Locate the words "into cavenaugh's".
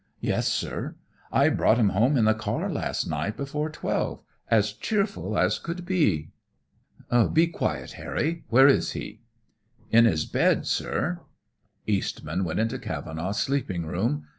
12.59-13.37